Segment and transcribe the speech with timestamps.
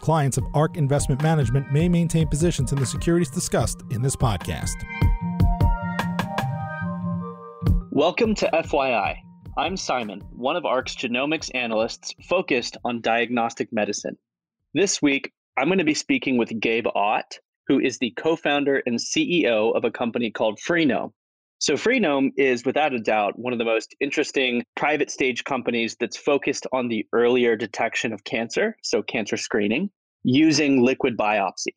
[0.00, 4.74] Clients of ARK Investment Management may maintain positions in the securities discussed in this podcast.
[7.90, 9.16] Welcome to FYI.
[9.56, 14.16] I'm Simon, one of ARK's genomics analysts focused on diagnostic medicine.
[14.72, 18.80] This week, I'm going to be speaking with Gabe Otte, who is the co founder
[18.86, 21.12] and CEO of a company called Freenome.
[21.60, 26.16] So, Freenome is without a doubt one of the most interesting private stage companies that's
[26.16, 29.90] focused on the earlier detection of cancer, so cancer screening,
[30.22, 31.74] using liquid biopsy.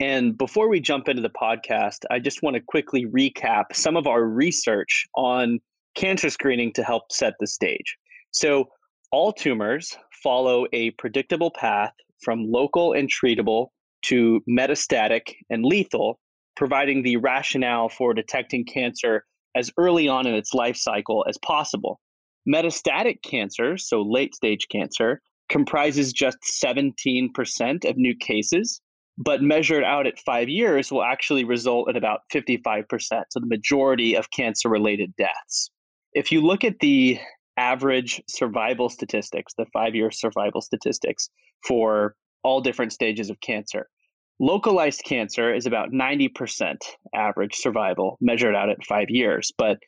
[0.00, 4.06] And before we jump into the podcast, I just want to quickly recap some of
[4.06, 5.60] our research on
[5.94, 7.96] cancer screening to help set the stage.
[8.32, 8.68] So,
[9.12, 13.68] all tumors follow a predictable path from local and treatable
[14.02, 16.18] to metastatic and lethal,
[16.56, 22.00] providing the rationale for detecting cancer as early on in its life cycle as possible.
[22.48, 28.80] Metastatic cancer, so late stage cancer, comprises just 17% of new cases,
[29.18, 34.16] but measured out at five years will actually result in about 55%, so the majority
[34.16, 35.70] of cancer related deaths.
[36.14, 37.18] If you look at the
[37.56, 41.28] average survival statistics, the five year survival statistics
[41.66, 43.88] for all different stages of cancer,
[44.42, 46.76] localized cancer is about 90%
[47.14, 49.78] average survival measured out at five years, but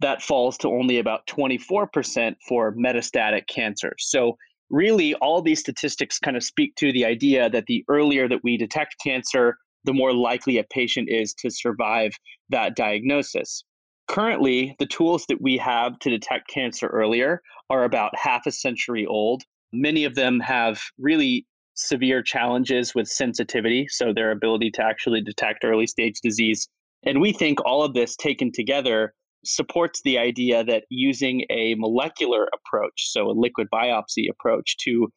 [0.00, 3.94] that falls to only about 24% for metastatic cancer.
[3.98, 4.36] So
[4.68, 8.58] really all these statistics kind of speak to the idea that the earlier that we
[8.58, 12.12] detect cancer, the more likely a patient is to survive
[12.50, 13.64] that diagnosis.
[14.08, 19.06] Currently, the tools that we have to detect cancer earlier are about half a century
[19.06, 19.42] old.
[19.72, 25.64] Many of them have really severe challenges with sensitivity, so their ability to actually detect
[25.64, 26.68] early stage disease.
[27.04, 32.48] And we think all of this taken together supports the idea that using a molecular
[32.54, 35.08] approach, so a liquid biopsy approach to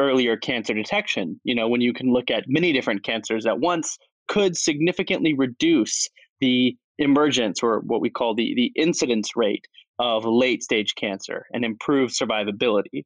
[0.00, 3.98] earlier cancer detection, you know, when you can look at many different cancers at once,
[4.28, 6.08] could significantly reduce
[6.40, 9.66] the emergence or what we call the, the incidence rate
[9.98, 13.04] of late stage cancer and improve survivability.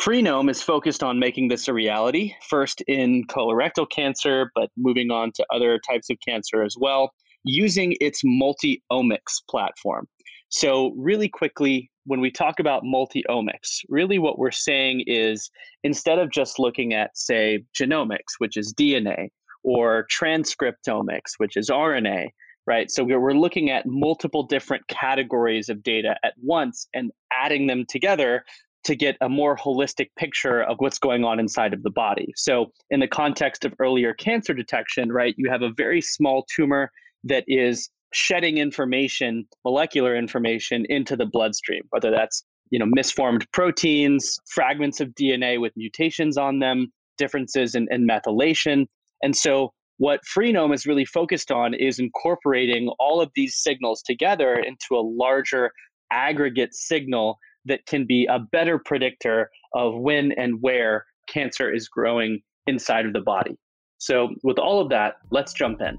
[0.00, 5.30] Freenome is focused on making this a reality, first in colorectal cancer, but moving on
[5.32, 7.12] to other types of cancer as well,
[7.44, 10.08] using its multi omics platform.
[10.48, 15.48] So, really quickly, when we talk about multi omics, really what we're saying is
[15.84, 19.28] instead of just looking at, say, genomics, which is DNA,
[19.62, 22.30] or transcriptomics, which is RNA,
[22.66, 22.90] right?
[22.90, 28.44] So, we're looking at multiple different categories of data at once and adding them together
[28.84, 32.32] to get a more holistic picture of what's going on inside of the body.
[32.36, 36.90] So, in the context of earlier cancer detection, right, you have a very small tumor
[37.24, 44.38] that is shedding information, molecular information into the bloodstream, whether that's you know misformed proteins,
[44.48, 48.86] fragments of DNA with mutations on them, differences in, in methylation.
[49.22, 54.54] And so what Freenome is really focused on is incorporating all of these signals together
[54.54, 55.70] into a larger
[56.10, 62.40] aggregate signal that can be a better predictor of when and where cancer is growing
[62.66, 63.56] inside of the body.
[63.98, 65.98] So, with all of that, let's jump in.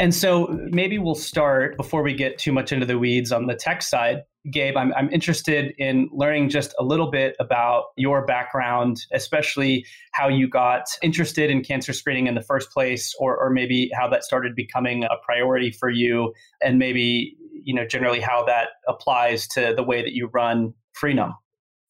[0.00, 3.54] And so maybe we'll start before we get too much into the weeds on the
[3.54, 4.22] tech side.
[4.52, 10.28] Gabe, I'm, I'm interested in learning just a little bit about your background, especially how
[10.28, 14.22] you got interested in cancer screening in the first place, or, or maybe how that
[14.22, 19.74] started becoming a priority for you, and maybe you know generally how that applies to
[19.76, 21.34] the way that you run Freenome.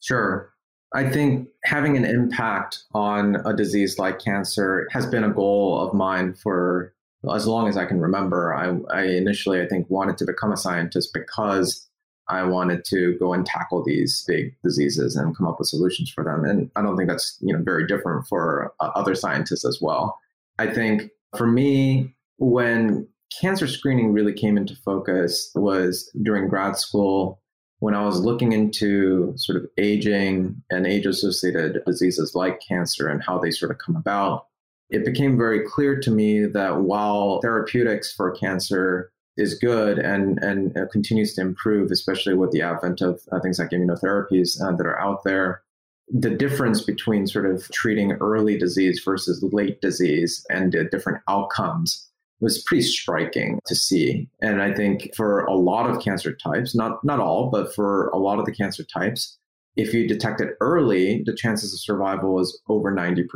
[0.01, 0.53] Sure.
[0.95, 5.93] I think having an impact on a disease like cancer has been a goal of
[5.93, 6.95] mine for
[7.35, 8.55] as long as I can remember.
[8.55, 11.87] I, I initially, I think, wanted to become a scientist because
[12.29, 16.25] I wanted to go and tackle these big diseases and come up with solutions for
[16.25, 16.45] them.
[16.45, 20.19] And I don't think that's you know very different for uh, other scientists as well.
[20.59, 23.09] I think for me, when
[23.41, 27.41] cancer screening really came into focus was during grad school.
[27.81, 33.23] when I was looking into sort of aging and age associated diseases like cancer and
[33.23, 34.47] how they sort of come about,
[34.91, 40.75] it became very clear to me that while therapeutics for cancer is good and, and
[40.91, 45.01] continues to improve, especially with the advent of uh, things like immunotherapies uh, that are
[45.01, 45.63] out there,
[46.09, 52.08] the difference between sort of treating early disease versus late disease and uh, different outcomes
[52.41, 54.29] was pretty striking to see.
[54.41, 58.19] And I think for a lot of cancer types, not not all, but for a
[58.19, 59.39] lot of the cancer types,
[59.77, 63.27] if you detect it early, the chances of survival is over 90%.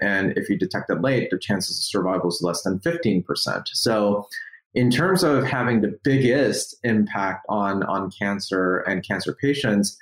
[0.00, 3.24] And if you detect it late, the chances of survival is less than 15%.
[3.66, 4.28] So
[4.74, 9.98] in terms of having the biggest impact on, on cancer and cancer patients,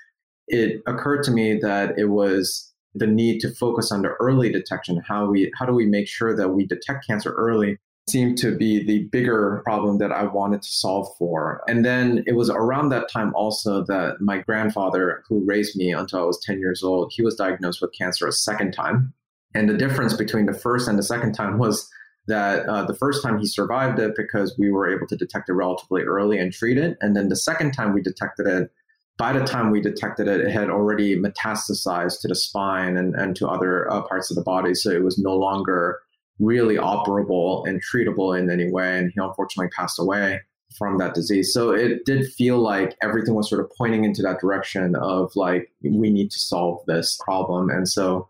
[0.48, 5.00] it occurred to me that it was the need to focus on the early detection.
[5.06, 7.78] How we how do we make sure that we detect cancer early
[8.10, 11.62] seemed to be the bigger problem that I wanted to solve for.
[11.68, 16.20] And then it was around that time also that my grandfather, who raised me until
[16.20, 19.12] I was 10 years old, he was diagnosed with cancer a second time.
[19.54, 21.88] And the difference between the first and the second time was
[22.26, 25.54] that uh, the first time he survived it because we were able to detect it
[25.54, 26.96] relatively early and treat it.
[27.00, 28.70] And then the second time we detected it,
[29.18, 33.36] by the time we detected it, it had already metastasized to the spine and, and
[33.36, 34.74] to other uh, parts of the body.
[34.74, 36.00] So it was no longer
[36.40, 38.98] really operable and treatable in any way.
[38.98, 40.40] And he unfortunately passed away
[40.76, 41.52] from that disease.
[41.52, 45.70] So it did feel like everything was sort of pointing into that direction of like,
[45.82, 47.70] we need to solve this problem.
[47.70, 48.28] And so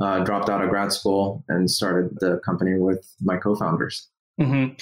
[0.00, 4.06] uh, dropped out of grad school and started the company with my co-founders.
[4.40, 4.74] Mm-hmm.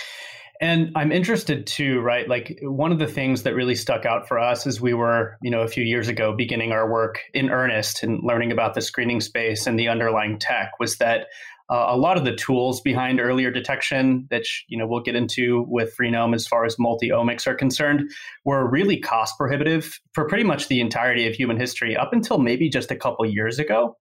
[0.61, 2.29] And I'm interested too, right?
[2.29, 5.51] Like one of the things that really stuck out for us as we were, you
[5.51, 9.21] know, a few years ago beginning our work in earnest and learning about the screening
[9.21, 11.27] space and the underlying tech was that
[11.69, 15.65] uh, a lot of the tools behind earlier detection that you know we'll get into
[15.69, 18.11] with Freenome as far as multi-omics are concerned
[18.45, 22.69] were really cost prohibitive for pretty much the entirety of human history up until maybe
[22.69, 23.97] just a couple years ago.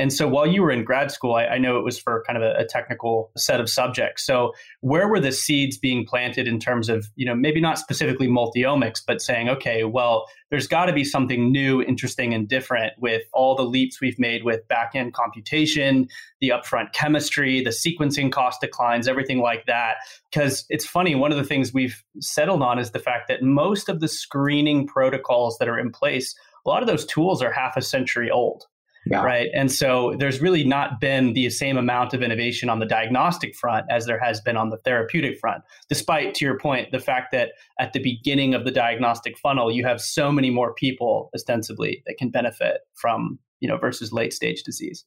[0.00, 2.38] And so while you were in grad school, I, I know it was for kind
[2.38, 4.24] of a, a, technical set of subjects.
[4.24, 8.26] So where were the seeds being planted in terms of, you know, maybe not specifically
[8.26, 13.24] multiomics, but saying, okay, well, there's got to be something new, interesting, and different with
[13.34, 16.08] all the leaps we've made with back-end computation,
[16.40, 19.96] the upfront chemistry, the sequencing cost declines, everything like that.
[20.32, 23.90] Because it's funny, one of the things we've settled on is the fact that most
[23.90, 27.76] of the screening protocols that are in place, a lot of those tools are half
[27.76, 28.64] a century old.
[29.06, 29.22] Yeah.
[29.22, 29.48] Right.
[29.54, 33.86] And so there's really not been the same amount of innovation on the diagnostic front
[33.90, 37.52] as there has been on the therapeutic front, despite, to your point, the fact that
[37.78, 42.16] at the beginning of the diagnostic funnel, you have so many more people ostensibly that
[42.18, 45.04] can benefit from, you know, versus late stage disease.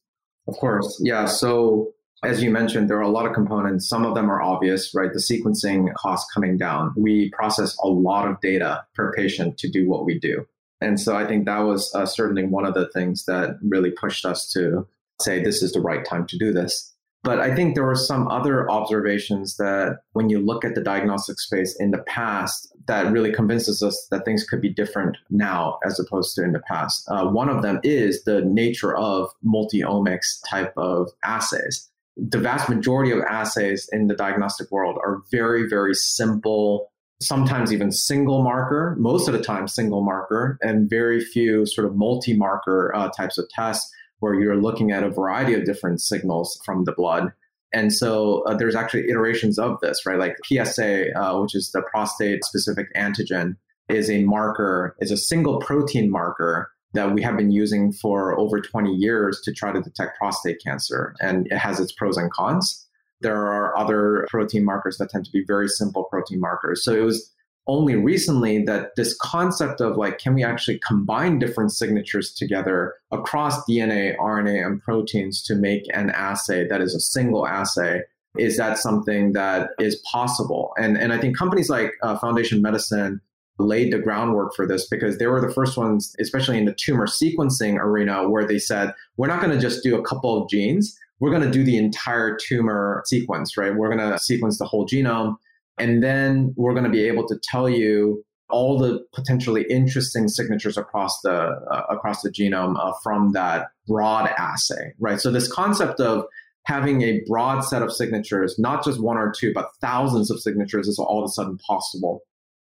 [0.48, 1.00] Of course.
[1.02, 1.26] Yeah.
[1.26, 1.94] So
[2.24, 3.88] as you mentioned, there are a lot of components.
[3.88, 5.10] Some of them are obvious, right?
[5.12, 6.94] The sequencing costs coming down.
[6.96, 10.46] We process a lot of data per patient to do what we do.
[10.84, 14.24] And so I think that was uh, certainly one of the things that really pushed
[14.24, 14.86] us to
[15.20, 16.92] say this is the right time to do this.
[17.22, 21.40] But I think there were some other observations that when you look at the diagnostic
[21.40, 25.98] space in the past, that really convinces us that things could be different now as
[25.98, 27.08] opposed to in the past.
[27.08, 31.90] Uh, one of them is the nature of multi-omics type of assays.
[32.18, 36.92] The vast majority of assays in the diagnostic world are very, very simple
[37.26, 41.96] sometimes even single marker, most of the time single marker, and very few sort of
[41.96, 43.90] multi marker uh, types of tests
[44.20, 47.32] where you're looking at a variety of different signals from the blood.
[47.72, 50.18] And so uh, there's actually iterations of this, right?
[50.18, 53.56] Like PSA, uh, which is the prostate specific antigen,
[53.88, 58.60] is a marker, is a single protein marker that we have been using for over
[58.60, 61.14] 20 years to try to detect prostate cancer.
[61.20, 62.86] And it has its pros and cons.
[63.20, 66.84] There are other protein markers that tend to be very simple protein markers.
[66.84, 67.30] So it was
[67.66, 73.64] only recently that this concept of like, can we actually combine different signatures together across
[73.64, 78.02] DNA, RNA, and proteins to make an assay that is a single assay?
[78.36, 80.74] Is that something that is possible?
[80.76, 83.20] And, and I think companies like uh, Foundation Medicine
[83.58, 87.06] laid the groundwork for this because they were the first ones, especially in the tumor
[87.06, 90.98] sequencing arena, where they said, we're not going to just do a couple of genes
[91.20, 93.74] we're going to do the entire tumor sequence, right?
[93.74, 95.36] We're going to sequence the whole genome.
[95.78, 100.76] And then we're going to be able to tell you all the potentially interesting signatures
[100.76, 105.20] across the uh, across the genome uh, from that broad assay, right?
[105.20, 106.24] So this concept of
[106.66, 110.86] having a broad set of signatures, not just one or two, but thousands of signatures,
[110.86, 112.20] is all of a sudden possible.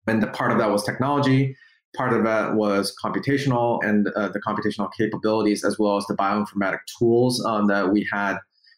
[0.08, 1.56] And the part of that was technology.
[1.96, 6.80] Part of that was computational and uh, the computational capabilities, as well as the bioinformatic
[6.98, 8.38] tools um, that we had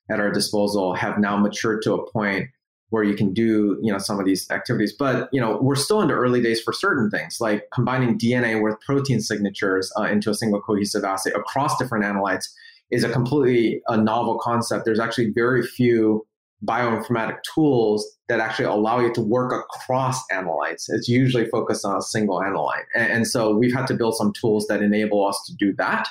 [0.09, 2.49] at our disposal, have now matured to a point
[2.89, 4.93] where you can do you know some of these activities.
[4.97, 8.61] But you know we're still in the early days for certain things like combining dna
[8.61, 12.45] with protein signatures uh, into a single cohesive assay across different analytes
[12.91, 14.85] is a completely a novel concept.
[14.85, 16.25] There's actually very few
[16.65, 20.85] bioinformatic tools that actually allow you to work across analytes.
[20.87, 22.85] It's usually focused on a single analyte.
[22.95, 26.07] And, and so we've had to build some tools that enable us to do that.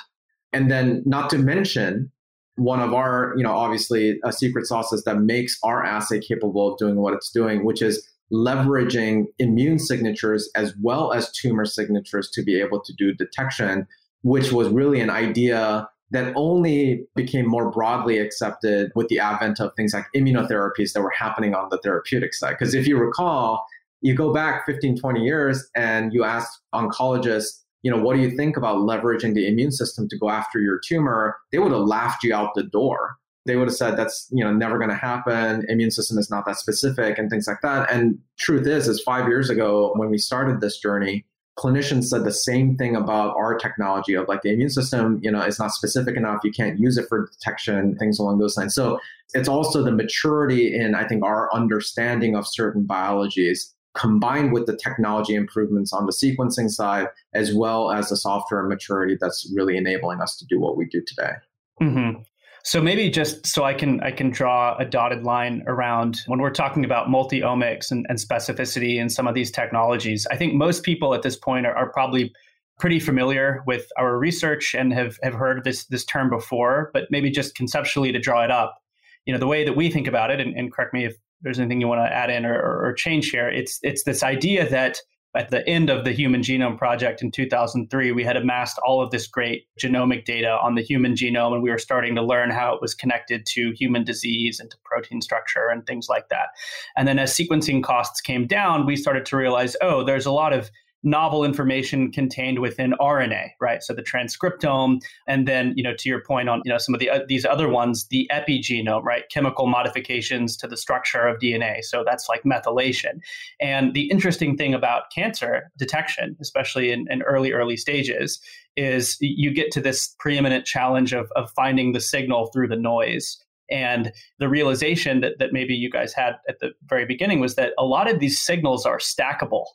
[0.51, 2.11] And then not to mention
[2.55, 6.77] one of our, you know, obviously a secret sauces that makes our assay capable of
[6.77, 12.43] doing what it's doing, which is leveraging immune signatures as well as tumor signatures to
[12.43, 13.87] be able to do detection,
[14.21, 19.73] which was really an idea that only became more broadly accepted with the advent of
[19.75, 22.51] things like immunotherapies that were happening on the therapeutic side.
[22.51, 23.65] Because if you recall,
[24.01, 28.29] you go back 15, 20 years and you ask oncologists, you know, what do you
[28.37, 31.35] think about leveraging the immune system to go after your tumor?
[31.51, 33.17] They would have laughed you out the door.
[33.45, 35.65] They would have said that's, you know, never going to happen.
[35.67, 37.91] Immune system is not that specific and things like that.
[37.91, 41.25] And truth is, is five years ago when we started this journey,
[41.57, 45.41] clinicians said the same thing about our technology of like the immune system, you know,
[45.41, 46.41] is not specific enough.
[46.43, 48.73] You can't use it for detection, things along those lines.
[48.73, 48.99] So
[49.33, 54.75] it's also the maturity in, I think, our understanding of certain biologies combined with the
[54.75, 60.19] technology improvements on the sequencing side, as well as the software maturity that's really enabling
[60.19, 61.33] us to do what we do today.
[61.81, 62.21] Mm-hmm.
[62.65, 66.49] So maybe just so I can I can draw a dotted line around when we're
[66.49, 70.25] talking about multi-omics and, and specificity and some of these technologies.
[70.31, 72.31] I think most people at this point are, are probably
[72.79, 77.29] pretty familiar with our research and have, have heard this this term before, but maybe
[77.29, 78.77] just conceptually to draw it up.
[79.25, 81.59] You know, the way that we think about it, and, and correct me if there's
[81.59, 84.99] anything you want to add in or, or change here, it's it's this idea that
[85.35, 89.09] at the end of the Human Genome Project in 2003, we had amassed all of
[89.09, 92.73] this great genomic data on the human genome, and we were starting to learn how
[92.75, 96.49] it was connected to human disease and to protein structure and things like that.
[96.95, 100.53] And then as sequencing costs came down, we started to realize, oh, there's a lot
[100.53, 100.69] of
[101.03, 103.83] novel information contained within RNA, right?
[103.83, 106.99] So the transcriptome, and then you know to your point on you know some of
[106.99, 109.23] the uh, these other ones, the epigenome, right?
[109.29, 111.83] Chemical modifications to the structure of DNA.
[111.83, 113.19] So that's like methylation.
[113.59, 118.39] And the interesting thing about cancer detection, especially in, in early early stages,
[118.77, 123.37] is you get to this preeminent challenge of of finding the signal through the noise.
[123.71, 127.71] And the realization that, that maybe you guys had at the very beginning was that
[127.79, 129.65] a lot of these signals are stackable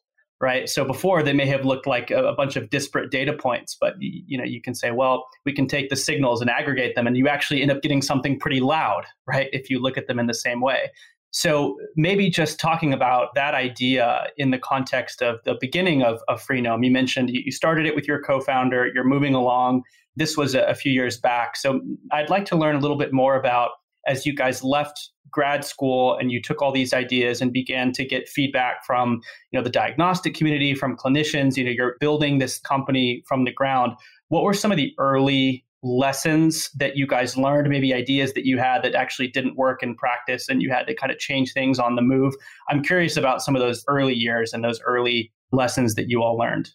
[0.41, 0.69] right?
[0.69, 4.39] So before they may have looked like a, bunch of disparate data points but you
[4.39, 7.27] know you can say well we can take the signals and aggregate them and you
[7.27, 10.35] actually end up getting something pretty loud right if you look at them in the
[10.35, 10.91] same way.
[11.31, 16.41] So maybe just talking about that idea in the context of the beginning of, of
[16.41, 19.83] freenome you mentioned you started it with your co-founder you're moving along.
[20.15, 21.57] This was a, a few years back.
[21.57, 21.81] So
[22.13, 23.71] i'd like to learn a little bit more about
[24.09, 28.05] as you guys left grad school and you took all these ideas and began to
[28.05, 32.59] get feedback from you know the diagnostic community from clinicians you know you're building this
[32.59, 33.93] company from the ground.
[34.29, 38.59] What were some of the early lessons that you guys learned maybe ideas that you
[38.59, 41.79] had that actually didn't work in practice and you had to kind of change things
[41.79, 42.35] on the move?
[42.69, 46.37] I'm curious about some of those early years and those early lessons that you all
[46.37, 46.71] learned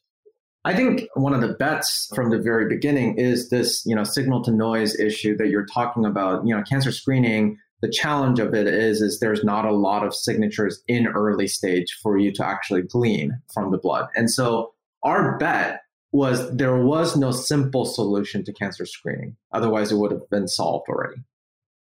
[0.66, 4.44] I think one of the bets from the very beginning is this, you know, signal
[4.46, 6.46] to noise issue that you're talking about.
[6.46, 10.16] You know, cancer screening the challenge of it is is there's not a lot of
[10.16, 14.08] signatures in early stage for you to actually glean from the blood.
[14.16, 15.82] And so our bet
[16.14, 19.36] was there was no simple solution to cancer screening.
[19.52, 21.22] Otherwise it would have been solved already.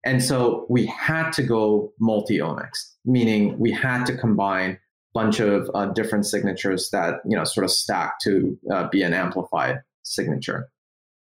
[0.04, 4.78] And so we had to go multi-omics meaning we had to combine
[5.18, 9.14] bunch of uh, different signatures that you know sort of stack to uh, be an
[9.14, 10.60] amplified signature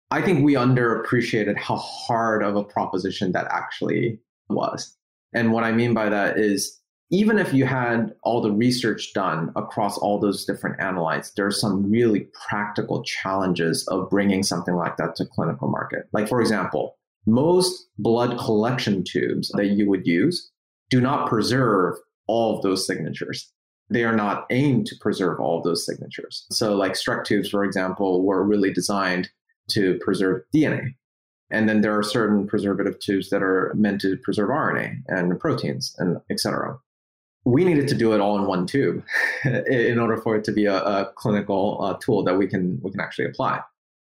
[0.09, 4.19] I think we underappreciated how hard of a proposition that actually
[4.49, 4.95] was.
[5.33, 6.79] And what I mean by that is
[7.09, 11.51] even if you had all the research done across all those different analytes, there are
[11.51, 16.07] some really practical challenges of bringing something like that to clinical market.
[16.11, 20.49] Like, for example, most blood collection tubes that you would use
[20.89, 21.95] do not preserve
[22.27, 23.51] all of those signatures.
[23.89, 26.45] They are not aimed to preserve all of those signatures.
[26.51, 29.29] So, like Streck tubes, for example, were really designed
[29.69, 30.95] to preserve DNA.
[31.49, 35.95] And then there are certain preservative tubes that are meant to preserve RNA and proteins
[35.97, 36.77] and et cetera.
[37.45, 39.03] We needed to do it all in one tube
[39.45, 42.91] in order for it to be a, a clinical uh, tool that we can we
[42.91, 43.61] can actually apply.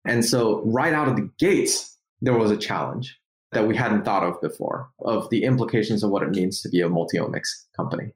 [0.05, 3.19] And so right out of the gates, there was a challenge
[3.51, 6.81] that we hadn't thought of before of the implications of what it means to be
[6.81, 8.13] a multi-omics company.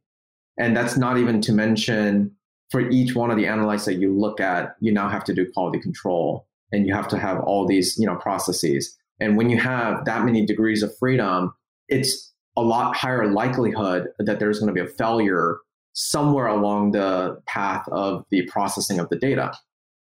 [0.62, 2.32] And that's not even to mention
[2.70, 5.52] for each one of the analytes that you look at, you now have to do
[5.52, 9.60] quality control and you have to have all these, you know, processes and when you
[9.60, 11.54] have that many degrees of freedom,
[11.88, 15.60] it's a lot higher likelihood that there's going to be a failure
[15.94, 19.54] somewhere along the path of the processing of the data.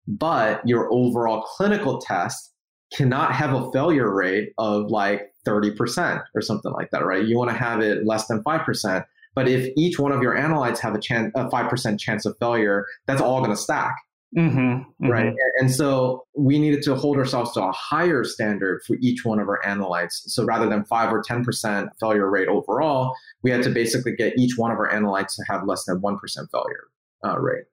[0.08, 2.52] But your overall clinical test
[2.94, 7.24] cannot have a failure rate of like 30% or something like that, right?
[7.24, 9.04] You want to have it less than 5%.
[9.34, 12.86] But if each one of your analytes have a chance, a 5% chance of failure,
[13.06, 13.96] that's all going to stack.
[14.36, 15.06] Mm-hmm, mm-hmm.
[15.08, 15.32] Right.
[15.58, 19.48] And so we needed to hold ourselves to a higher standard for each one of
[19.48, 20.12] our analytes.
[20.26, 24.56] So rather than 5 or 10% failure rate overall, we had to basically get each
[24.56, 26.18] one of our analytes to have less than 1%
[26.50, 26.84] failure
[27.24, 27.64] uh, rate.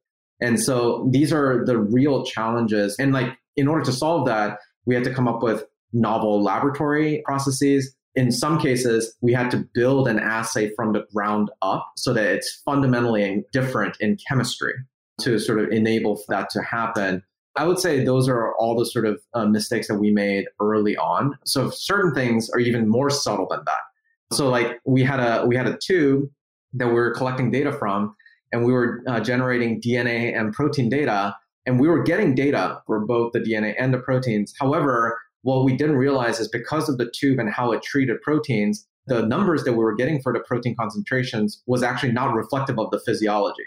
[0.42, 2.96] And so these are the real challenges.
[3.00, 5.63] And like, in order to solve that, we had to come up with
[5.94, 7.96] novel laboratory processes.
[8.16, 12.25] In some cases, we had to build an assay from the ground up so that
[12.25, 14.74] it's fundamentally different in chemistry
[15.22, 17.24] to sort of enable that to happen.
[17.56, 20.96] I would say those are all the sort of uh, mistakes that we made early
[20.98, 21.38] on.
[21.46, 24.36] So certain things are even more subtle than that.
[24.36, 26.30] So like we had a we had a tube
[26.74, 28.16] that we were collecting data from,
[28.51, 31.36] and we were uh, generating DNA and protein data,
[31.66, 34.54] and we were getting data for both the DNA and the proteins.
[34.60, 38.88] However, what we didn't realize is because of the tube and how it treated proteins,
[39.08, 42.91] the numbers that we were getting for the protein concentrations was actually not reflective of
[42.91, 43.65] the physiology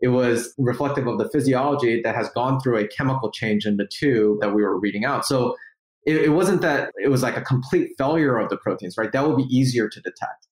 [0.00, 3.86] it was reflective of the physiology that has gone through a chemical change in the
[3.86, 5.24] tube that we were reading out.
[5.24, 5.56] So
[6.04, 9.10] it, it, wasn't that it was like a complete failure of the proteins, right?
[9.10, 10.46] That would be easier to detect.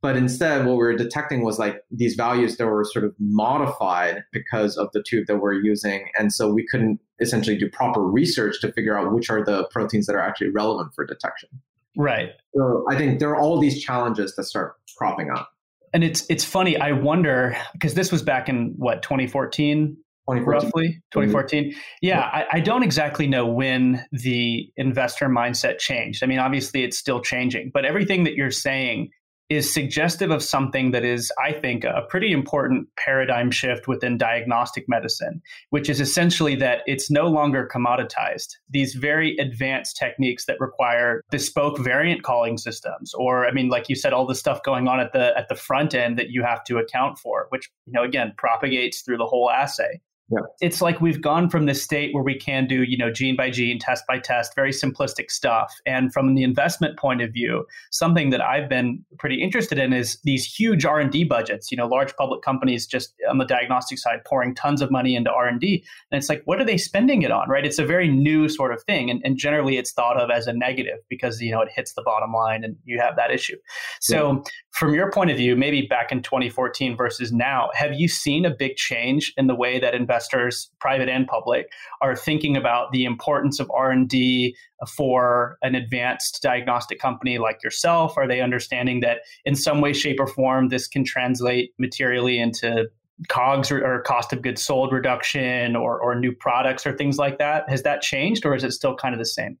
[0.00, 4.22] But instead, what we were detecting was like these values that were sort of modified
[4.32, 6.08] because of the tube that we're using.
[6.16, 10.06] And so we couldn't essentially do proper research to figure out which are the proteins
[10.06, 11.48] that are actually relevant for detection.
[11.96, 12.30] Right.
[12.54, 15.50] So I think there are all these challenges that start cropping up
[15.92, 16.76] and it's it's funny.
[16.76, 19.96] I wonder because this was back in what 2014,
[20.28, 20.44] 2014.
[20.46, 21.64] roughly 2014.
[21.64, 21.78] Mm-hmm.
[22.02, 26.22] Yeah, I, I, don't exactly know when the investor mindset changed.
[26.22, 29.10] I mean, obviously it's still changing, but everything that you're saying
[29.48, 34.84] is suggestive of something that is, I think, a pretty important paradigm shift within diagnostic
[34.88, 35.40] medicine,
[35.70, 38.56] which is essentially that it's no longer commoditized.
[38.68, 43.96] These very advanced techniques that require bespoke variant calling systems, or I mean, like you
[43.96, 46.62] said, all the stuff going on at the at the front end that you have
[46.64, 50.00] to account for, which you know again propagates through the whole assay.
[50.30, 50.40] Yeah.
[50.60, 53.48] It's like we've gone from this state where we can do, you know, gene by
[53.50, 55.74] gene, test by test, very simplistic stuff.
[55.86, 60.18] And from the investment point of view, something that I've been pretty interested in is
[60.24, 64.54] these huge R&D budgets, you know, large public companies just on the diagnostic side pouring
[64.54, 65.82] tons of money into R&D.
[66.10, 67.64] And it's like, what are they spending it on, right?
[67.64, 69.08] It's a very new sort of thing.
[69.10, 72.02] And, and generally it's thought of as a negative because, you know, it hits the
[72.02, 73.56] bottom line and you have that issue.
[74.02, 74.38] So yeah.
[74.72, 78.50] from your point of view, maybe back in 2014 versus now, have you seen a
[78.50, 81.70] big change in the way that investors investors, private and public,
[82.02, 84.56] are thinking about the importance of R&D
[84.88, 88.16] for an advanced diagnostic company like yourself?
[88.16, 92.88] Are they understanding that in some way, shape, or form this can translate materially into
[93.28, 97.38] COGS or, or cost of goods sold reduction or, or new products or things like
[97.38, 97.68] that?
[97.68, 99.56] Has that changed or is it still kind of the same?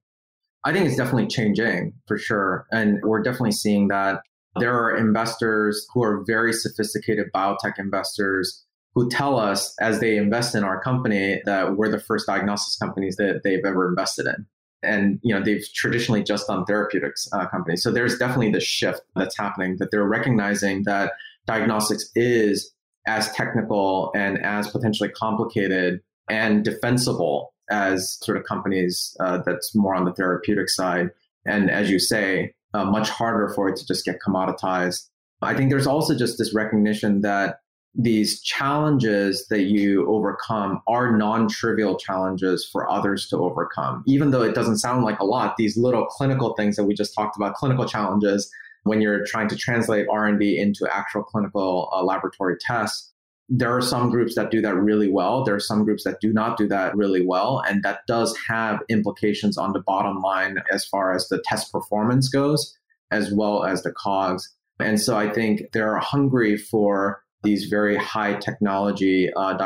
[0.64, 2.66] I think it's definitely changing for sure.
[2.72, 4.22] And we're definitely seeing that
[4.58, 8.64] there are investors who are very sophisticated biotech investors
[8.98, 13.14] who tell us as they invest in our company that we're the first diagnostics companies
[13.14, 14.44] that they've ever invested in.
[14.82, 17.80] And you know they've traditionally just done therapeutics uh, companies.
[17.80, 21.12] So there's definitely this shift that's happening that they're recognizing that
[21.46, 22.72] diagnostics is
[23.06, 29.94] as technical and as potentially complicated and defensible as sort of companies uh, that's more
[29.94, 31.10] on the therapeutic side.
[31.46, 35.08] And as you say uh, much harder for it to just get commoditized.
[35.40, 37.60] I think there's also just this recognition that
[37.94, 44.04] these challenges that you overcome are non-trivial challenges for others to overcome.
[44.06, 47.14] Even though it doesn't sound like a lot these little clinical things that we just
[47.14, 48.50] talked about clinical challenges
[48.84, 53.12] when you're trying to translate r&d into actual clinical uh, laboratory tests
[53.48, 55.42] there are some groups that do that really well.
[55.42, 58.80] There are some groups that do not do that really well and that does have
[58.90, 62.76] implications on the bottom line as far as the test performance goes
[63.10, 64.54] as well as the cogs.
[64.80, 69.56] And so i think they're hungry for these very high technology uh,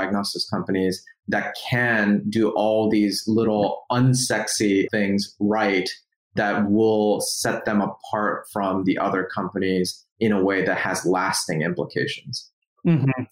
[0.51, 5.89] companies that can do all these little unsexy things right
[6.35, 11.63] that will set them apart from the other companies in a way that has lasting
[11.63, 12.51] implications.
[12.87, 13.23] Mm-hmm.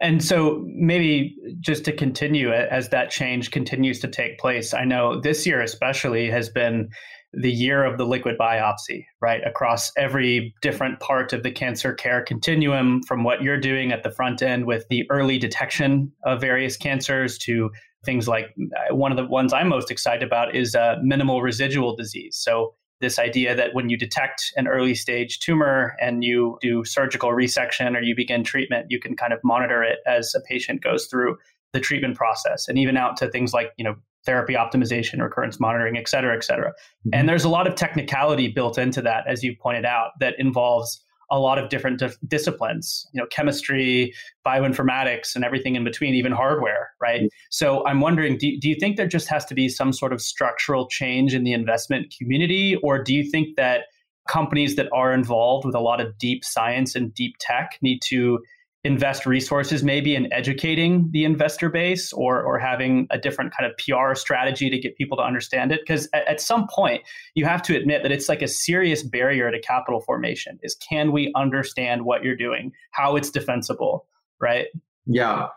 [0.00, 5.20] And so, maybe just to continue as that change continues to take place, I know
[5.20, 6.88] this year especially has been
[7.32, 9.40] the year of the liquid biopsy, right?
[9.46, 14.10] Across every different part of the cancer care continuum, from what you're doing at the
[14.10, 17.70] front end with the early detection of various cancers to
[18.04, 21.94] things like uh, one of the ones I'm most excited about is uh, minimal residual
[21.96, 22.36] disease.
[22.36, 27.30] So this idea that when you detect an early stage tumor and you do surgical
[27.30, 31.06] resection or you begin treatment, you can kind of monitor it as a patient goes
[31.06, 31.36] through
[31.72, 35.96] the treatment process and even out to things like, you know, therapy optimization, recurrence monitoring,
[35.96, 36.70] et cetera, et cetera.
[36.70, 37.10] Mm-hmm.
[37.14, 41.00] And there's a lot of technicality built into that, as you pointed out, that involves
[41.28, 44.14] a lot of different di- disciplines, you know, chemistry,
[44.46, 47.22] bioinformatics, and everything in between, even hardware, right?
[47.22, 47.48] Mm-hmm.
[47.50, 50.20] So I'm wondering, do, do you think there just has to be some sort of
[50.20, 53.86] structural change in the investment community, or do you think that
[54.28, 58.38] companies that are involved with a lot of deep science and deep tech need to
[58.86, 63.76] invest resources maybe in educating the investor base or, or having a different kind of
[63.76, 65.80] PR strategy to get people to understand it?
[65.80, 67.02] Because at, at, some point,
[67.34, 71.12] you have to admit that it's like a serious barrier to capital formation is can
[71.12, 74.06] we understand what you're doing, how it's defensible,
[74.40, 74.66] right?
[75.06, 75.48] Yeah.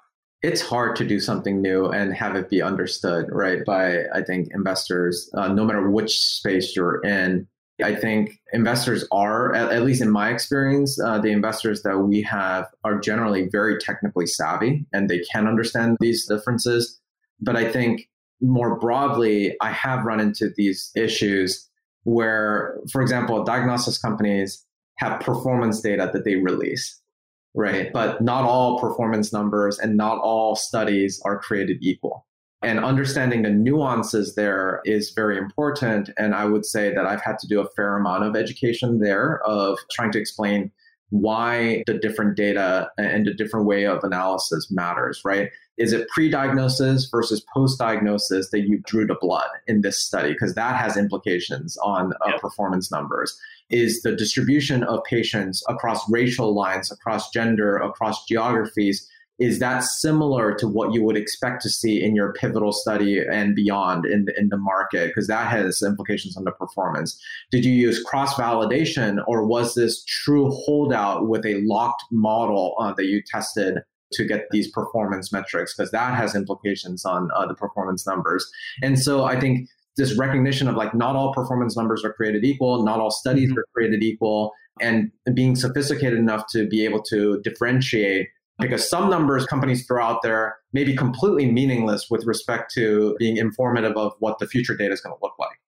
[0.42, 4.48] It's hard to do something new and have it be understood, right, by I think
[4.54, 7.48] investors, uh, no matter which space you're in.
[7.82, 12.22] I think investors are, at, at least in my experience, uh, the investors that we
[12.24, 17.00] have are generally very technically savvy and they can understand these differences.
[17.40, 18.10] But I think
[18.42, 21.70] more broadly, I have run into these issues
[22.04, 24.66] where, for example, diagnostics companies
[24.98, 27.00] have performance data that they release,
[27.54, 27.92] right?
[27.94, 32.26] But not all performance numbers and not all studies are created equal.
[32.62, 36.10] And understanding the nuances there is very important.
[36.18, 39.42] And I would say that I've had to do a fair amount of education there
[39.46, 40.72] of trying to explain
[41.12, 45.50] why the different data and the different way of analysis matters, right?
[45.78, 50.34] Is it pre diagnosis versus post diagnosis that you drew the blood in this study?
[50.34, 52.42] Because that has implications on uh, yep.
[52.42, 53.40] performance numbers.
[53.70, 59.09] Is the distribution of patients across racial lines, across gender, across geographies?
[59.40, 63.56] Is that similar to what you would expect to see in your pivotal study and
[63.56, 65.08] beyond in the, in the market?
[65.08, 67.20] Because that has implications on the performance.
[67.52, 72.94] Did you use cross validation or was this true holdout with a locked model uh,
[72.94, 73.80] that you tested
[74.14, 75.74] to get these performance metrics?
[75.76, 78.46] Because that has implications on uh, the performance numbers.
[78.82, 82.84] And so i think this recognition of like not all performance numbers are created equal
[82.84, 83.60] not all studies mm-hmm.
[83.60, 89.46] are created equal and being sophisticated enough to be able to differentiate because some numbers
[89.46, 94.40] companies throw out there may be completely meaningless with respect to being informative of what
[94.40, 95.60] the future data is going to look like.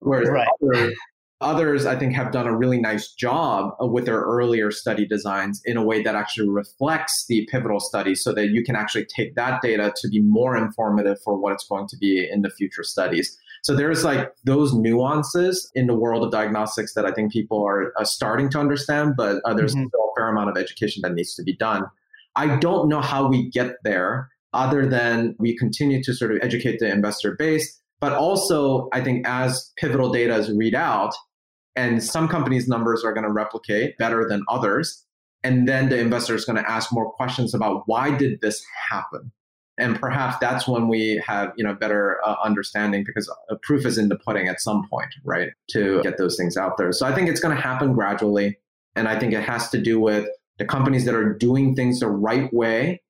[0.00, 0.48] Whereas right.
[0.62, 0.94] others,
[1.40, 5.76] others, I think, have done a really nice job with their earlier study designs in
[5.76, 9.60] a way that actually reflects the pivotal study so that you can actually take that
[9.60, 13.36] data to be more informative for what it's going to be in the future studies.
[13.62, 17.92] So there's like those nuances in the world of diagnostics that I think people are
[17.98, 19.88] uh, starting to understand, but uh, there's mm-hmm.
[19.88, 21.84] still a fair amount of education that needs to be done.
[22.38, 26.78] I don't know how we get there other than we continue to sort of educate
[26.78, 27.80] the investor base.
[28.00, 31.12] But also, I think as pivotal data is read out,
[31.74, 35.04] and some companies' numbers are going to replicate better than others,
[35.42, 39.32] and then the investor is going to ask more questions about why did this happen,
[39.78, 43.98] and perhaps that's when we have you know better uh, understanding because a proof is
[43.98, 45.50] in the pudding at some point, right?
[45.70, 46.92] To get those things out there.
[46.92, 48.58] So I think it's going to happen gradually,
[48.94, 52.08] and I think it has to do with the companies that are doing things the
[52.08, 53.00] right way,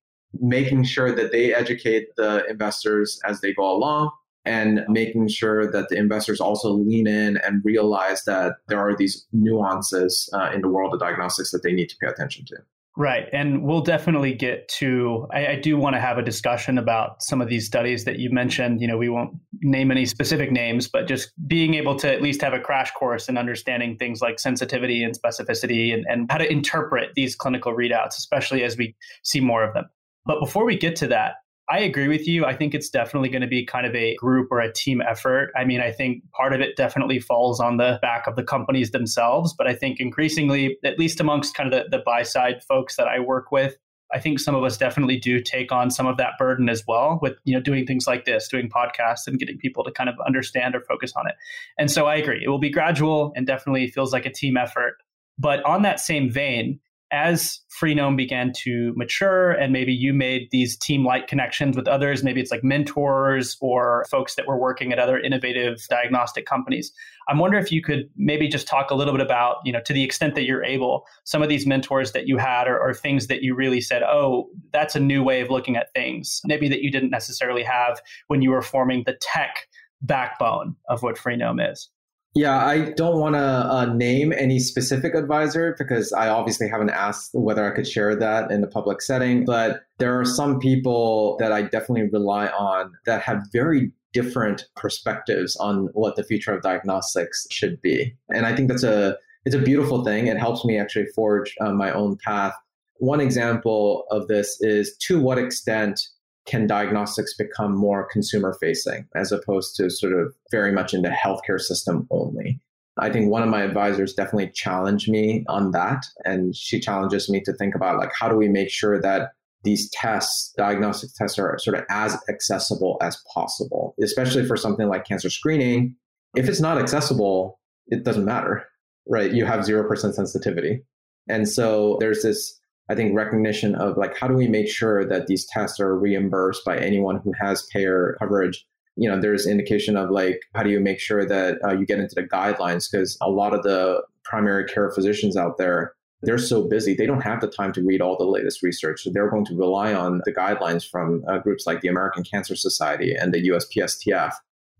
[0.40, 4.10] making sure that they educate the investors as they go along
[4.44, 9.26] and making sure that the investors also lean in and realize that there are these
[9.32, 12.56] nuances uh, in the world of diagnostics that they need to pay attention to.
[12.98, 13.28] Right.
[13.32, 17.40] And we'll definitely get to, I, I, do want to have a discussion about some
[17.40, 18.80] of these studies that you mentioned.
[18.80, 22.42] You know, we won't name any specific names, but just being able to at least
[22.42, 26.50] have a crash course in understanding things like sensitivity and specificity and, and how to
[26.50, 29.84] interpret these clinical readouts, especially as we see more of them.
[30.26, 31.34] But before we get to that,
[31.70, 32.46] I agree with you.
[32.46, 35.52] I think it's definitely going to be kind of a group or a team effort.
[35.54, 38.90] I mean, I think part of it definitely falls on the back of the companies
[38.90, 42.96] themselves, but I think increasingly, at least amongst kind of the, the buy side folks
[42.96, 43.76] that I work with,
[44.12, 47.18] I think some of us definitely do take on some of that burden as well
[47.20, 50.16] with you know doing things like this, doing podcasts and getting people to kind of
[50.26, 51.34] understand or focus on it.
[51.78, 52.42] And so I agree.
[52.42, 54.96] It will be gradual and definitely feels like a team effort.
[55.38, 60.76] But on that same vein, as Freenome began to mature and maybe you made these
[60.76, 64.98] team like connections with others, maybe it's like mentors or folks that were working at
[64.98, 66.92] other innovative diagnostic companies.
[67.28, 69.92] I'm wondering if you could maybe just talk a little bit about, you know, to
[69.92, 73.26] the extent that you're able, some of these mentors that you had or, or things
[73.28, 76.82] that you really said, oh, that's a new way of looking at things, maybe that
[76.82, 79.66] you didn't necessarily have when you were forming the tech
[80.02, 81.90] backbone of what Freenome is.
[82.38, 87.30] Yeah, I don't want to uh, name any specific advisor because I obviously haven't asked
[87.34, 89.44] whether I could share that in the public setting.
[89.44, 95.56] But there are some people that I definitely rely on that have very different perspectives
[95.56, 98.14] on what the future of diagnostics should be.
[98.32, 100.28] And I think that's a it's a beautiful thing.
[100.28, 102.54] It helps me actually forge uh, my own path.
[102.98, 106.00] One example of this is to what extent
[106.48, 111.10] can diagnostics become more consumer facing as opposed to sort of very much in the
[111.10, 112.60] healthcare system only.
[112.98, 116.04] I think one of my advisors definitely challenged me on that.
[116.24, 119.32] And she challenges me to think about like, how do we make sure that
[119.64, 125.04] these tests, diagnostic tests, are sort of as accessible as possible, especially for something like
[125.04, 125.96] cancer screening.
[126.36, 128.64] If it's not accessible, it doesn't matter,
[129.08, 129.32] right?
[129.32, 130.82] You have 0% sensitivity.
[131.28, 132.58] And so there's this,
[132.90, 136.64] I think, recognition of like, how do we make sure that these tests are reimbursed
[136.64, 138.66] by anyone who has payer coverage?
[138.96, 142.00] You know, there's indication of like, how do you make sure that uh, you get
[142.00, 142.90] into the guidelines?
[142.90, 147.20] Because a lot of the primary care physicians out there, they're so busy they don't
[147.20, 150.20] have the time to read all the latest research so they're going to rely on
[150.24, 154.32] the guidelines from uh, groups like the american cancer society and the uspstf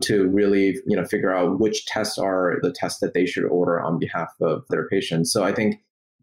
[0.03, 3.81] to really you know figure out which tests are the tests that they should order
[3.81, 5.77] on behalf of their patients so i think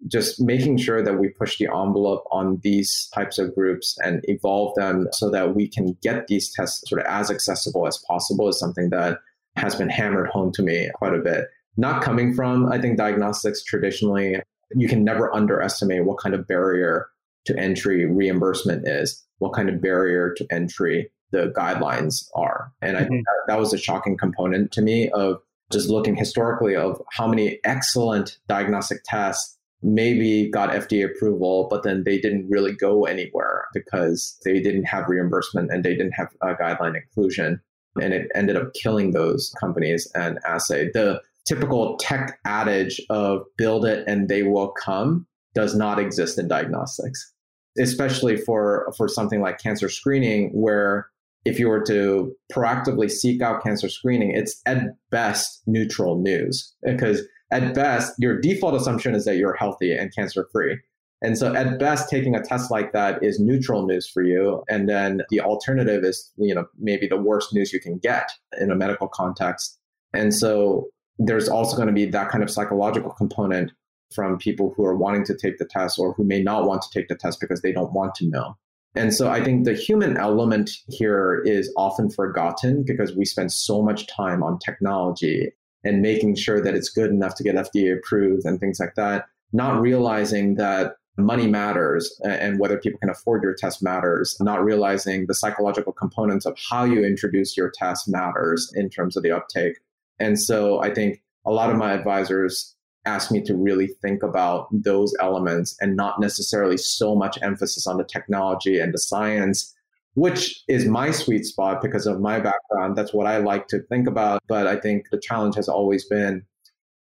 [0.07, 4.75] just making sure that we push the envelope on these types of groups and evolve
[4.75, 8.59] them so that we can get these tests sort of as accessible as possible is
[8.59, 9.19] something that
[9.55, 11.45] has been hammered home to me quite a bit
[11.77, 14.35] not coming from i think diagnostics traditionally
[14.73, 17.07] you can never underestimate what kind of barrier
[17.45, 22.71] to entry reimbursement is, what kind of barrier to entry the guidelines are.
[22.81, 23.47] And I think mm-hmm.
[23.47, 25.37] that, that was a shocking component to me of
[25.71, 29.54] just looking historically of how many excellent diagnostic tests
[29.85, 35.07] maybe got FDA approval, but then they didn't really go anywhere because they didn't have
[35.07, 37.61] reimbursement and they didn't have a guideline inclusion.
[38.01, 40.89] And it ended up killing those companies and assay.
[40.91, 46.47] The typical tech adage of build it and they will come does not exist in
[46.47, 47.31] diagnostics,
[47.77, 51.07] especially for, for something like cancer screening, where
[51.45, 54.79] if you were to proactively seek out cancer screening, it's at
[55.11, 60.47] best neutral news because at best, your default assumption is that you're healthy and cancer
[60.51, 60.79] free.
[61.21, 64.63] And so at best, taking a test like that is neutral news for you.
[64.69, 68.69] And then the alternative is, you know, maybe the worst news you can get in
[68.69, 69.79] a medical context.
[70.13, 73.71] And so there's also going to be that kind of psychological component
[74.13, 76.89] from people who are wanting to take the test or who may not want to
[76.93, 78.55] take the test because they don't want to know.
[78.95, 83.81] And so I think the human element here is often forgotten because we spend so
[83.81, 85.51] much time on technology
[85.85, 89.25] and making sure that it's good enough to get FDA approved and things like that,
[89.53, 95.27] not realizing that money matters and whether people can afford your test matters, not realizing
[95.27, 99.77] the psychological components of how you introduce your test matters in terms of the uptake.
[100.19, 104.67] And so I think a lot of my advisors ask me to really think about
[104.71, 109.74] those elements and not necessarily so much emphasis on the technology and the science,
[110.15, 112.95] which is my sweet spot because of my background.
[112.95, 114.41] That's what I like to think about.
[114.47, 116.43] But I think the challenge has always been,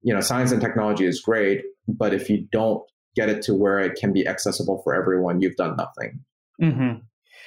[0.03, 2.83] you know, science and technology is great, but if you don't
[3.17, 6.21] get it to where it can be accessible for everyone, you've done nothing.
[6.63, 7.01] Mm-hmm.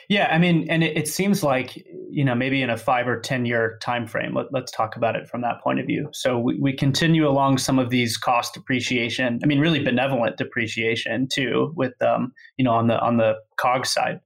[0.10, 3.20] Yeah, I mean, and it, it, seems like you know maybe in a five or
[3.20, 4.36] ten year time frame.
[4.36, 6.10] Let, us talk about it from that point of view.
[6.12, 9.40] So we, we continue along some of these cost depreciation.
[9.42, 13.86] I mean, really benevolent depreciation too, with um, you know on the on the cog
[13.86, 14.20] side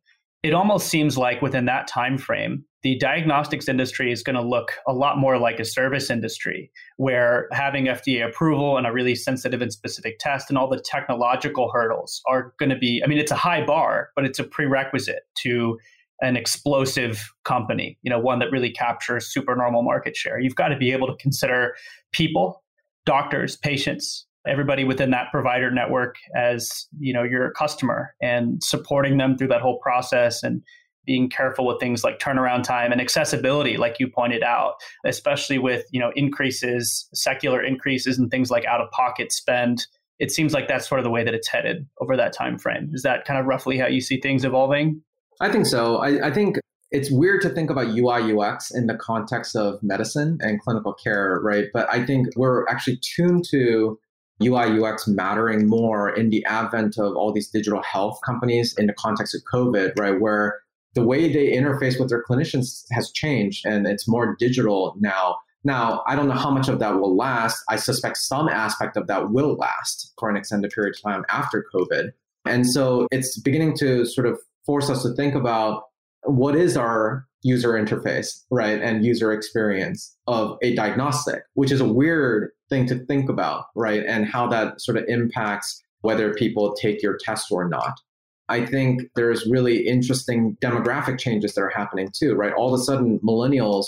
[0.46, 4.74] it almost seems like within that time frame the diagnostics industry is going to look
[4.88, 9.62] a lot more like a service industry where having fda approval and a really sensitive
[9.62, 13.32] and specific test and all the technological hurdles are going to be i mean it's
[13.32, 15.78] a high bar but it's a prerequisite to
[16.22, 20.40] an explosive company you know one that really captures supernormal market share.
[20.40, 21.76] You've got to be able to consider
[22.12, 22.64] people
[23.06, 29.38] doctors patients everybody within that provider network as you know your customer and supporting them
[29.38, 30.62] through that whole process and
[31.06, 34.74] being careful with things like turnaround time and accessibility like you pointed out
[35.06, 39.86] especially with you know increases secular increases and things like out of pocket spend.
[40.18, 42.90] It seems like that's sort of the way that it's headed over that time frame
[42.94, 45.02] is that kind of roughly how you see things evolving?
[45.42, 45.98] I think so.
[45.98, 46.58] I, I think
[46.92, 51.42] it's weird to think about UI UX in the context of medicine and clinical care,
[51.44, 51.66] right?
[51.74, 54.00] But I think we're actually tuned to
[54.44, 58.94] UI UX mattering more in the advent of all these digital health companies in the
[58.94, 60.20] context of COVID, right?
[60.20, 60.60] Where
[60.94, 65.38] the way they interface with their clinicians has changed and it's more digital now.
[65.64, 67.64] Now, I don't know how much of that will last.
[67.70, 71.66] I suspect some aspect of that will last for an extended period of time after
[71.74, 72.12] COVID.
[72.46, 75.86] And so it's beginning to sort of force us to think about
[76.24, 81.86] what is our user interface, right, and user experience of a diagnostic, which is a
[81.86, 87.02] weird thing to think about, right, and how that sort of impacts whether people take
[87.02, 88.00] your test or not.
[88.48, 92.54] I think there's really interesting demographic changes that are happening too, right?
[92.54, 93.88] All of a sudden, millennials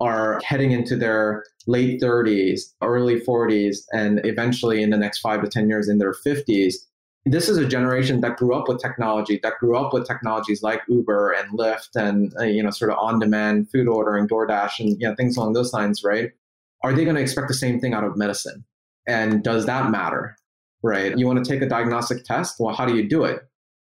[0.00, 5.48] are heading into their late 30s, early 40s, and eventually in the next five to
[5.48, 6.74] 10 years in their 50s.
[7.24, 10.82] This is a generation that grew up with technology, that grew up with technologies like
[10.88, 15.08] Uber and Lyft and uh, you know sort of on-demand food ordering, DoorDash, and you
[15.08, 16.30] know things along those lines, right?
[16.86, 18.64] Are they going to expect the same thing out of medicine?
[19.08, 20.36] And does that matter?
[20.84, 21.18] Right?
[21.18, 22.60] You want to take a diagnostic test?
[22.60, 23.40] Well, how do you do it?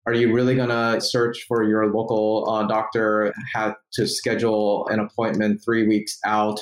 [0.06, 5.00] Are you really going to search for your local uh, doctor, have to schedule an
[5.00, 6.60] appointment three weeks out,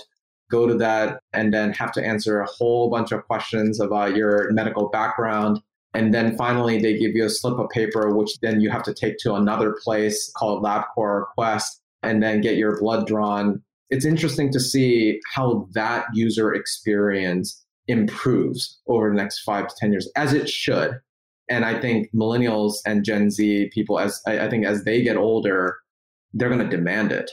[0.51, 4.51] go to that, and then have to answer a whole bunch of questions about your
[4.51, 5.61] medical background?
[5.93, 8.95] And then finally, they give you a slip of paper, which then you have to
[8.95, 13.63] take to another place called LabCorp or Quest, and then get your blood drawn.
[13.91, 19.93] It's interesting to see how that user experience improves over the next five to 10
[19.93, 21.01] years, as it should
[21.51, 25.17] and I think millennials and Gen Z people, as I, I think as they get
[25.17, 25.79] older,
[26.33, 27.31] they're going to demand it.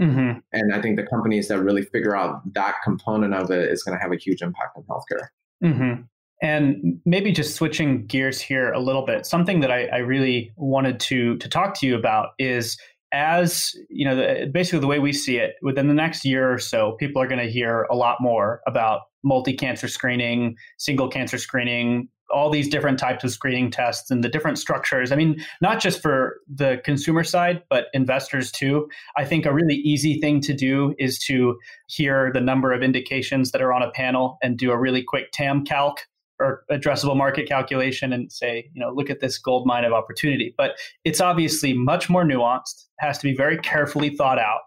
[0.00, 0.40] Mm-hmm.
[0.52, 3.96] And I think the companies that really figure out that component of it is going
[3.96, 5.28] to have a huge impact on healthcare.
[5.62, 6.02] Mm-hmm.
[6.42, 10.98] And maybe just switching gears here a little bit, something that I, I really wanted
[11.00, 12.76] to to talk to you about is
[13.12, 16.58] as you know, the, basically the way we see it, within the next year or
[16.58, 22.08] so, people are going to hear a lot more about multi-cancer screening, single cancer screening,
[22.32, 25.12] all these different types of screening tests and the different structures.
[25.12, 28.88] I mean, not just for the consumer side, but investors too.
[29.16, 33.50] I think a really easy thing to do is to hear the number of indications
[33.52, 36.06] that are on a panel and do a really quick TAM calc
[36.42, 40.54] or addressable market calculation and say, you know, look at this gold mine of opportunity.
[40.56, 40.72] But
[41.04, 44.60] it's obviously much more nuanced, has to be very carefully thought out.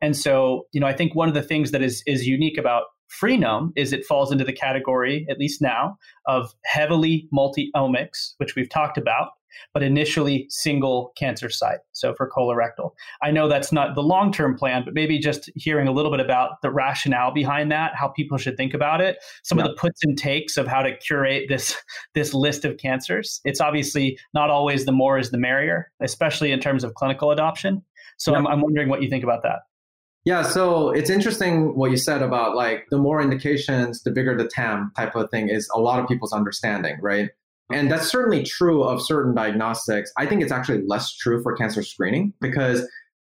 [0.00, 2.84] And so, you know, I think one of the things that is is unique about
[3.22, 8.54] Freenome is it falls into the category, at least now, of heavily multi omics, which
[8.56, 9.28] we've talked about,
[9.72, 11.80] but initially single cancer site.
[11.92, 12.92] So for colorectal.
[13.22, 16.20] I know that's not the long term plan, but maybe just hearing a little bit
[16.20, 19.64] about the rationale behind that, how people should think about it, some yeah.
[19.64, 21.76] of the puts and takes of how to curate this,
[22.14, 23.40] this list of cancers.
[23.44, 27.82] It's obviously not always the more is the merrier, especially in terms of clinical adoption.
[28.16, 28.38] So yeah.
[28.38, 29.60] I'm, I'm wondering what you think about that.
[30.24, 34.48] Yeah, so it's interesting what you said about like the more indications, the bigger the
[34.48, 37.28] TAM type of thing is a lot of people's understanding, right?
[37.72, 40.12] And that's certainly true of certain diagnostics.
[40.18, 42.86] I think it's actually less true for cancer screening because,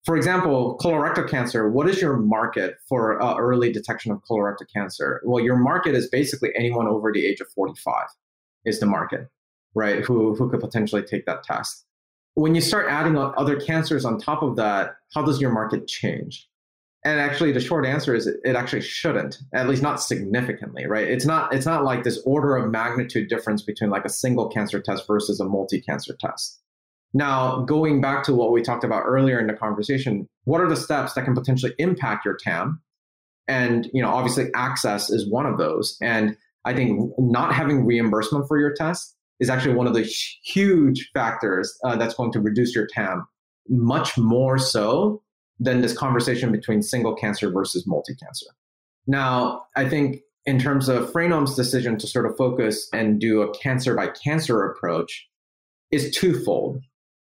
[0.06, 5.22] for example, colorectal cancer, what is your market for uh, early detection of colorectal cancer?
[5.26, 8.06] Well, your market is basically anyone over the age of 45
[8.66, 9.28] is the market,
[9.74, 10.06] right?
[10.06, 11.86] Who, who could potentially take that test.
[12.36, 16.49] When you start adding other cancers on top of that, how does your market change?
[17.06, 21.08] And actually the short answer is it actually shouldn't at least not significantly right?
[21.08, 24.82] It's not it's not like this order of magnitude difference between like a single cancer
[24.82, 26.60] test versus a multi-cancer test.
[27.14, 30.76] Now going back to what we talked about earlier in the conversation what are the
[30.76, 32.82] steps that can potentially impact your tam?
[33.48, 35.98] And you know obviously access is one of those.
[36.02, 36.36] And
[36.66, 41.74] i think not having reimbursement for your test is actually one of the huge factors
[41.86, 43.26] uh, that's going to reduce your tam.
[43.70, 45.22] Much more so
[45.60, 48.48] than this conversation between single cancer versus multi cancer.
[49.08, 53.54] Now, I think in terms of Freenome's decision to sort of focus and do a
[53.58, 55.28] cancer by cancer approach
[55.92, 56.82] is twofold.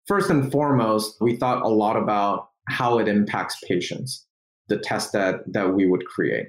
[0.06, 4.26] First and foremost, we thought a lot about how it impacts patients,
[4.68, 6.48] the test that, that we would create.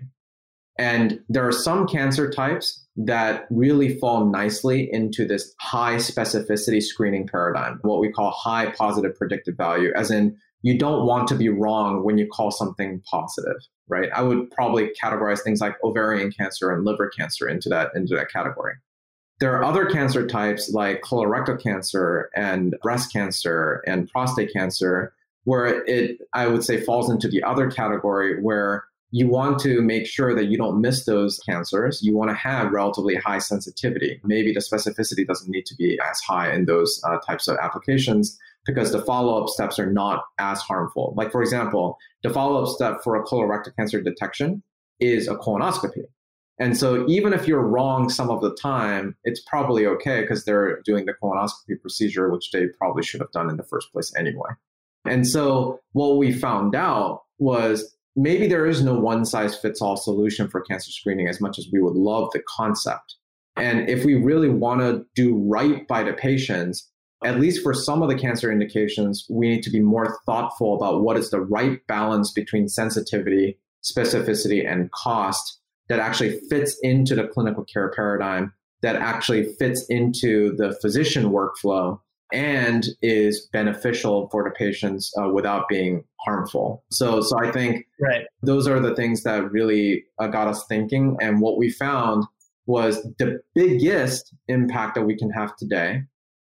[0.77, 7.27] And there are some cancer types that really fall nicely into this high specificity screening
[7.27, 11.49] paradigm, what we call high positive predictive value, as in you don't want to be
[11.49, 14.09] wrong when you call something positive, right?
[14.13, 18.31] I would probably categorize things like ovarian cancer and liver cancer into that into that
[18.31, 18.73] category.
[19.39, 25.13] There are other cancer types like colorectal cancer and breast cancer and prostate cancer
[25.45, 30.05] where it I would say falls into the other category where you want to make
[30.05, 32.03] sure that you don't miss those cancers.
[32.03, 34.19] You want to have relatively high sensitivity.
[34.23, 38.37] Maybe the specificity doesn't need to be as high in those uh, types of applications
[38.65, 41.13] because the follow up steps are not as harmful.
[41.17, 44.63] Like, for example, the follow up step for a colorectal cancer detection
[44.99, 46.03] is a colonoscopy.
[46.59, 50.81] And so, even if you're wrong some of the time, it's probably okay because they're
[50.81, 54.49] doing the colonoscopy procedure, which they probably should have done in the first place anyway.
[55.05, 59.95] And so, what we found out was maybe there is no one size fits all
[59.95, 63.15] solution for cancer screening as much as we would love the concept.
[63.55, 66.89] And if we really want to do right by the patients,
[67.23, 71.03] at least for some of the cancer indications, we need to be more thoughtful about
[71.03, 75.59] what is the right balance between sensitivity, specificity, and cost
[75.89, 81.99] that actually fits into the clinical care paradigm, that actually fits into the physician workflow,
[82.31, 86.83] and is beneficial for the patients uh, without being harmful.
[86.91, 88.25] So, so I think right.
[88.43, 91.17] those are the things that really uh, got us thinking.
[91.19, 92.25] And what we found
[92.67, 96.03] was the biggest impact that we can have today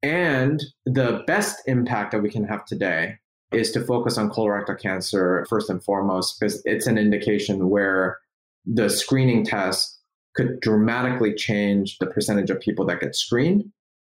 [0.05, 3.16] and the best impact that we can have today
[3.52, 8.18] is to focus on colorectal cancer first and foremost because it's an indication where
[8.66, 9.98] the screening test
[10.36, 13.64] could dramatically change the percentage of people that get screened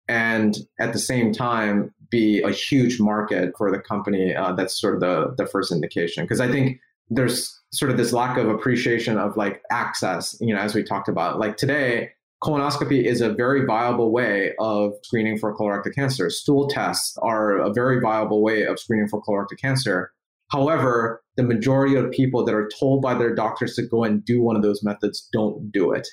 [0.09, 4.95] and at the same time be a huge market for the company uh, that's sort
[4.95, 6.25] of the, the first indication.
[6.25, 6.79] Because i think
[7.09, 11.07] there's sort of this lack of appreciation of like access you know as we talked
[11.07, 11.39] about.
[11.39, 12.11] Like today
[12.45, 17.73] colonoscopy is a very viable way of screening for colorectal cancer stool tests are a
[17.73, 20.11] very viable way of screening for colorectal cancer
[20.49, 24.41] however the majority of people that are told by their doctors to go and do
[24.41, 26.07] one of those methods don't do it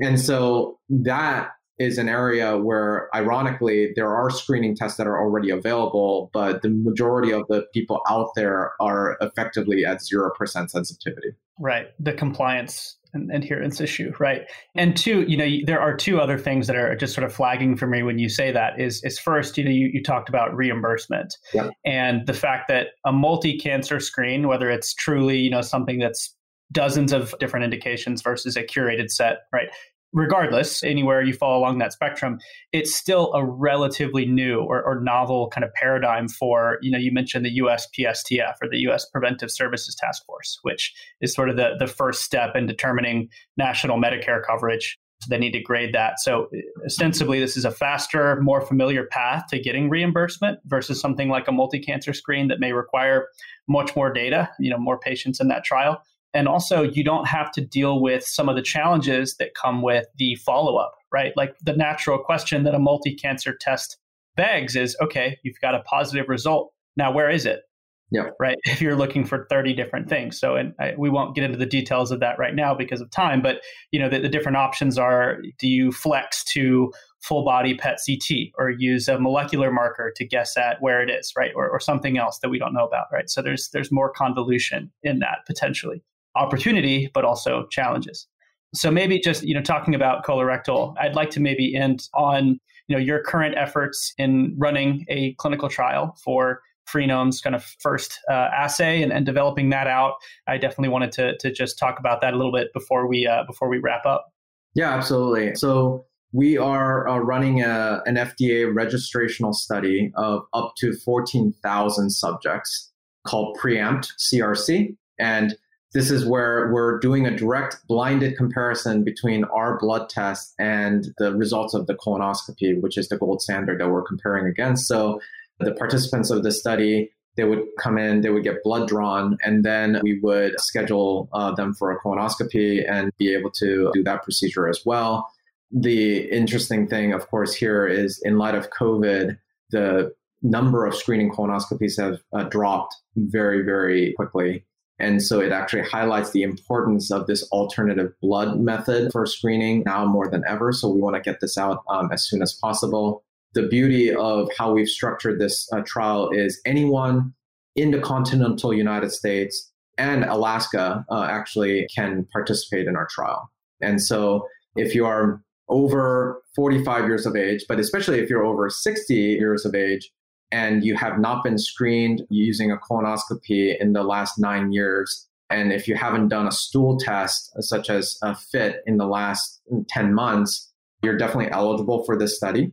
[0.00, 5.50] and so that is an area where, ironically, there are screening tests that are already
[5.50, 10.32] available, but the majority of the people out there are effectively at 0%
[10.70, 11.28] sensitivity.
[11.60, 11.88] Right.
[12.00, 14.42] The compliance and adherence issue, right?
[14.74, 17.76] And two, you know, there are two other things that are just sort of flagging
[17.76, 20.54] for me when you say that is, is first, you know, you, you talked about
[20.56, 21.70] reimbursement yeah.
[21.84, 26.34] and the fact that a multi-cancer screen, whether it's truly, you know, something that's
[26.72, 29.68] dozens of different indications versus a curated set, right?
[30.12, 32.38] Regardless, anywhere you fall along that spectrum,
[32.72, 37.12] it's still a relatively new or, or, novel kind of paradigm for, you know, you
[37.12, 41.74] mentioned the USPSTF or the US Preventive Services Task Force, which is sort of the,
[41.78, 44.98] the first step in determining national Medicare coverage.
[45.20, 46.20] So they need to grade that.
[46.20, 46.48] So
[46.84, 51.52] ostensibly, this is a faster, more familiar path to getting reimbursement versus something like a
[51.52, 53.26] multi-cancer screen that may require
[53.66, 56.00] much more data, you know, more patients in that trial.
[56.34, 60.06] And also, you don't have to deal with some of the challenges that come with
[60.18, 61.32] the follow up, right?
[61.36, 63.96] Like the natural question that a multi cancer test
[64.36, 66.72] begs is okay, you've got a positive result.
[66.96, 67.62] Now, where is it?
[68.10, 68.30] Yeah.
[68.40, 68.56] Right.
[68.66, 70.38] If you're looking for 30 different things.
[70.38, 73.10] So, and I, we won't get into the details of that right now because of
[73.10, 73.60] time, but
[73.90, 78.52] you know, the, the different options are do you flex to full body PET CT
[78.56, 81.50] or use a molecular marker to guess at where it is, right?
[81.54, 83.28] Or, or something else that we don't know about, right?
[83.28, 86.02] So there's, there's more convolution in that potentially
[86.38, 88.26] opportunity, but also challenges.
[88.74, 92.96] So maybe just you know talking about colorectal, I'd like to maybe end on you
[92.96, 96.60] know your current efforts in running a clinical trial for
[96.92, 100.14] Freenome's kind of first uh, assay and, and, developing that out.
[100.46, 103.44] I definitely wanted to to just talk about that a little bit before we uh,
[103.46, 104.32] before we wrap up.
[104.74, 105.54] Yeah, absolutely.
[105.54, 112.92] So we are uh, running a, an FDA registrational study of up to 14,000 subjects
[113.26, 114.96] called Preempt CRC.
[115.18, 115.56] And
[115.94, 121.34] this is where we're doing a direct blinded comparison between our blood test and the
[121.34, 124.86] results of the colonoscopy, which is the gold standard that we're comparing against.
[124.86, 125.20] So
[125.60, 129.64] the participants of the study, they would come in, they would get blood drawn, and
[129.64, 134.22] then we would schedule uh, them for a colonoscopy and be able to do that
[134.22, 135.30] procedure as well.
[135.70, 139.38] The interesting thing, of course, here is in light of COVID,
[139.70, 144.64] the number of screening colonoscopies have uh, dropped very, very quickly.
[144.98, 150.04] And so it actually highlights the importance of this alternative blood method for screening now
[150.04, 150.72] more than ever.
[150.72, 153.22] So we want to get this out um, as soon as possible.
[153.54, 157.32] The beauty of how we've structured this uh, trial is anyone
[157.76, 163.50] in the continental United States and Alaska uh, actually can participate in our trial.
[163.80, 164.46] And so
[164.76, 169.64] if you are over 45 years of age, but especially if you're over 60 years
[169.64, 170.10] of age,
[170.50, 175.72] and you have not been screened using a colonoscopy in the last nine years, and
[175.72, 180.14] if you haven't done a stool test such as a FIT in the last 10
[180.14, 180.70] months,
[181.02, 182.72] you're definitely eligible for this study.